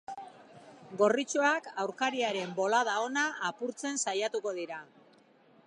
[1.01, 4.81] Gorritxoak aurkariaren bolada ona apurtzen saiatuko dira.